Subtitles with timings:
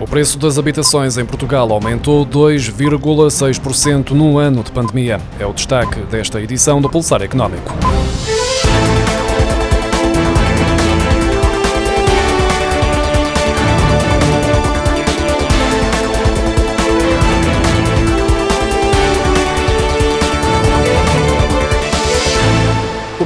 [0.00, 5.20] O preço das habitações em Portugal aumentou 2,6% no ano de pandemia.
[5.38, 7.70] É o destaque desta edição do Pulsar Económico.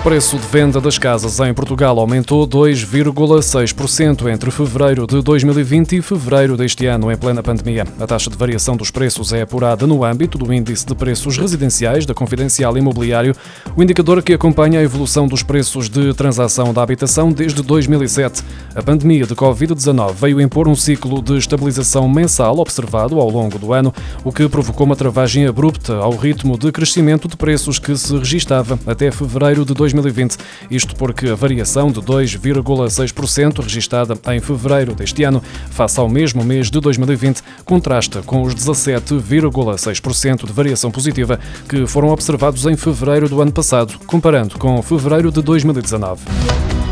[0.00, 6.56] Preço de venda das casas em Portugal aumentou 2,6% entre fevereiro de 2020 e fevereiro
[6.56, 7.86] deste ano, em plena pandemia.
[8.00, 12.04] A taxa de variação dos preços é apurada no âmbito do Índice de Preços Residenciais
[12.04, 13.36] da Confidencial Imobiliário,
[13.76, 18.43] o indicador que acompanha a evolução dos preços de transação da habitação desde 2007.
[18.74, 23.72] A pandemia de Covid-19 veio impor um ciclo de estabilização mensal observado ao longo do
[23.72, 28.13] ano, o que provocou uma travagem abrupta ao ritmo de crescimento de preços que se
[28.16, 29.83] registava até fevereiro de 2020.
[29.93, 30.36] 2020.
[30.70, 36.70] Isto porque a variação de 2,6% registada em fevereiro deste ano, face ao mesmo mês
[36.70, 43.41] de 2020, contrasta com os 17,6% de variação positiva que foram observados em fevereiro do
[43.41, 46.83] ano passado, comparando com fevereiro de 2019.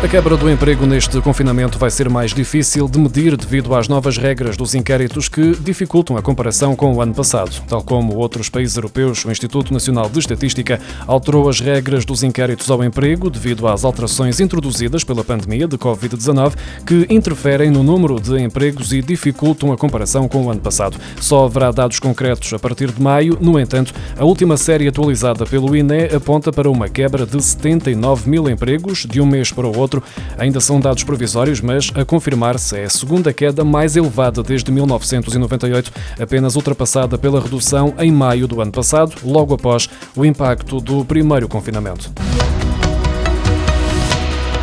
[0.00, 4.16] A quebra do emprego neste confinamento vai ser mais difícil de medir devido às novas
[4.16, 7.50] regras dos inquéritos que dificultam a comparação com o ano passado.
[7.66, 12.70] Tal como outros países europeus, o Instituto Nacional de Estatística alterou as regras dos inquéritos
[12.70, 16.54] ao emprego devido às alterações introduzidas pela pandemia de Covid-19
[16.86, 20.96] que interferem no número de empregos e dificultam a comparação com o ano passado.
[21.20, 23.36] Só haverá dados concretos a partir de maio.
[23.40, 28.48] No entanto, a última série atualizada pelo INE aponta para uma quebra de 79 mil
[28.48, 30.02] empregos de um mês para o outro outro.
[30.36, 35.90] Ainda são dados provisórios, mas a confirmar-se é a segunda queda mais elevada desde 1998,
[36.20, 41.48] apenas ultrapassada pela redução em maio do ano passado, logo após o impacto do primeiro
[41.48, 42.12] confinamento.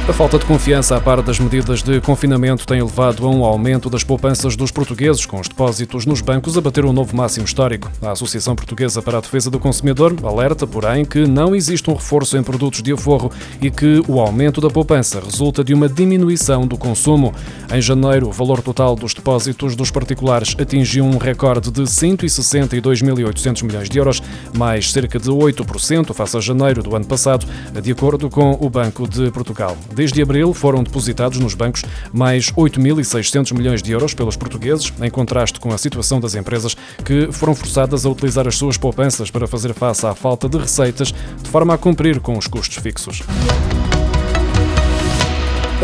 [0.08, 3.89] A falta de confiança à par das medidas de confinamento tem levado a um aumento
[3.89, 7.92] das poupanças dos portugueses, com os depósitos nos bancos a bater um novo máximo histórico.
[8.03, 12.38] A Associação Portuguesa para a Defesa do Consumidor alerta, porém, que não existe um reforço
[12.38, 16.78] em produtos de aforro e que o aumento da poupança resulta de uma diminuição do
[16.78, 17.34] consumo.
[17.74, 23.90] Em janeiro, o valor total dos depósitos dos particulares atingiu um recorde de 162.800 milhões
[23.90, 24.22] de euros,
[24.56, 27.47] mais cerca de 8% face a janeiro do ano passado,
[27.81, 29.75] de acordo com o Banco de Portugal.
[29.95, 35.57] Desde abril foram depositados nos bancos mais 8.600 milhões de euros pelos portugueses, em contraste
[35.57, 36.75] com a situação das empresas
[37.06, 41.13] que foram forçadas a utilizar as suas poupanças para fazer face à falta de receitas,
[41.41, 43.23] de forma a cumprir com os custos fixos.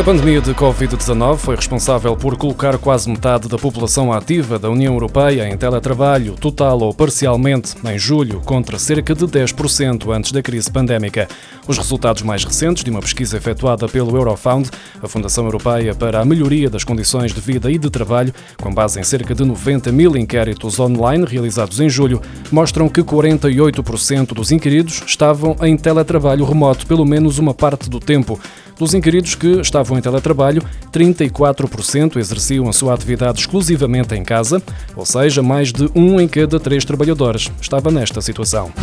[0.02, 4.96] A pandemia de Covid-19 foi responsável por colocar quase metade da população ativa da União
[4.96, 10.72] Europeia em teletrabalho, total ou parcialmente, em julho, contra cerca de 10% antes da crise
[10.72, 11.28] pandémica.
[11.68, 14.72] Os resultados mais recentes de uma pesquisa efetuada pelo Eurofound,
[15.04, 19.00] a Fundação Europeia para a Melhoria das Condições de Vida e de Trabalho, com base
[19.00, 22.20] em cerca de 90 mil inquéritos online realizados em julho,
[22.52, 28.40] mostram que 48% dos inquiridos estavam em teletrabalho remoto pelo menos uma parte do tempo.
[28.82, 34.60] Dos inquiridos que estavam em teletrabalho, 34% exerciam a sua atividade exclusivamente em casa,
[34.96, 38.74] ou seja, mais de um em cada três trabalhadores estava nesta situação.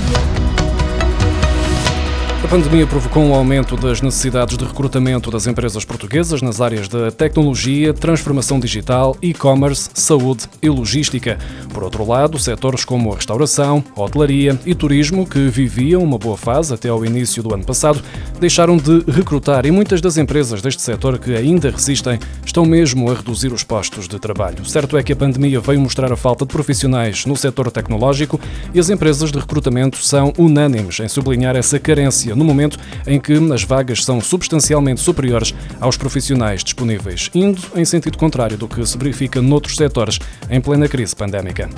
[2.48, 7.10] A pandemia provocou um aumento das necessidades de recrutamento das empresas portuguesas nas áreas da
[7.10, 11.36] tecnologia, transformação digital, e-commerce, saúde e logística.
[11.74, 16.72] Por outro lado, setores como a restauração, hotelaria e turismo, que viviam uma boa fase
[16.72, 18.02] até ao início do ano passado,
[18.40, 23.14] deixaram de recrutar e muitas das empresas deste setor que ainda resistem estão mesmo a
[23.14, 24.64] reduzir os postos de trabalho.
[24.64, 28.40] Certo é que a pandemia veio mostrar a falta de profissionais no setor tecnológico
[28.72, 33.34] e as empresas de recrutamento são unânimes em sublinhar essa carência no momento em que
[33.52, 38.96] as vagas são substancialmente superiores aos profissionais disponíveis, indo em sentido contrário do que se
[38.96, 40.18] verifica noutros setores
[40.48, 41.68] em plena crise pandémica.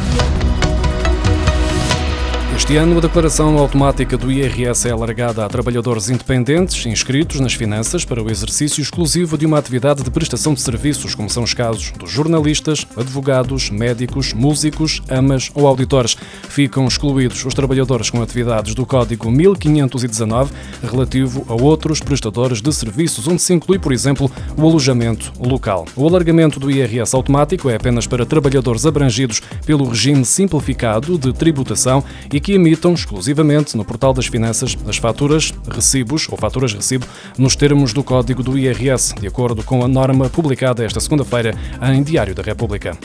[2.60, 8.04] Este ano, a declaração automática do IRS é alargada a trabalhadores independentes inscritos nas finanças
[8.04, 11.90] para o exercício exclusivo de uma atividade de prestação de serviços, como são os casos
[11.92, 16.16] dos jornalistas, advogados, médicos, músicos, amas ou auditores.
[16.48, 20.52] Ficam excluídos os trabalhadores com atividades do Código 1519
[20.82, 25.86] relativo a outros prestadores de serviços, onde se inclui, por exemplo, o alojamento local.
[25.96, 32.04] O alargamento do IRS automático é apenas para trabalhadores abrangidos pelo regime simplificado de tributação
[32.30, 37.06] e que que emitam exclusivamente no portal das finanças as faturas, recibos ou faturas recibo
[37.38, 42.02] nos termos do código do IRS, de acordo com a norma publicada esta segunda-feira em
[42.02, 42.98] Diário da República.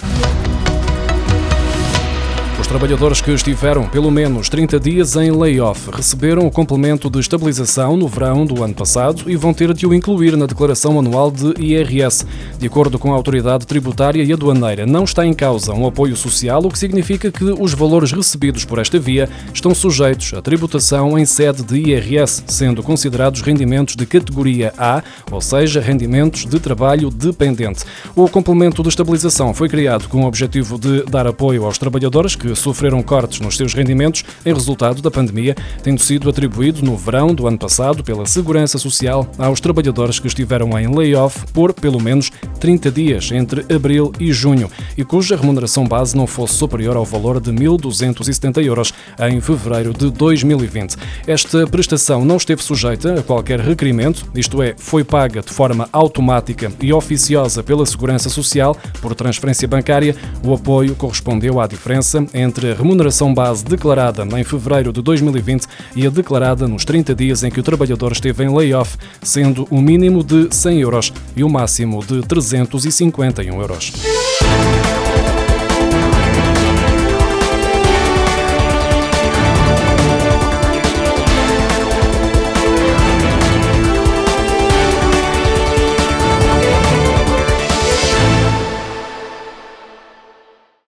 [2.65, 7.95] Os trabalhadores que estiveram pelo menos 30 dias em layoff receberam o complemento de estabilização
[7.95, 11.53] no verão do ano passado e vão ter de o incluir na declaração anual de
[11.61, 12.25] IRS.
[12.57, 16.65] De acordo com a autoridade tributária e aduaneira, não está em causa um apoio social,
[16.65, 21.25] o que significa que os valores recebidos por esta via estão sujeitos à tributação em
[21.25, 27.83] sede de IRS, sendo considerados rendimentos de categoria A, ou seja, rendimentos de trabalho dependente.
[28.15, 32.54] O complemento de estabilização foi criado com o objetivo de dar apoio aos trabalhadores que
[32.55, 37.47] sofreram cortes nos seus rendimentos em resultado da pandemia, tendo sido atribuído no verão do
[37.47, 42.91] ano passado pela Segurança Social aos trabalhadores que estiveram em layoff por pelo menos 30
[42.91, 47.51] dias entre abril e junho e cuja remuneração base não fosse superior ao valor de
[47.51, 50.95] 1.270 euros em fevereiro de 2020.
[51.27, 56.71] Esta prestação não esteve sujeita a qualquer requerimento, isto é, foi paga de forma automática
[56.81, 60.15] e oficiosa pela Segurança Social por transferência bancária.
[60.43, 65.65] O apoio correspondeu à diferença entre a remuneração base declarada em fevereiro de 2020
[65.95, 69.81] e a declarada nos 30 dias em que o trabalhador esteve em layoff, sendo o
[69.81, 73.93] mínimo de 100 euros e o máximo de 351 euros.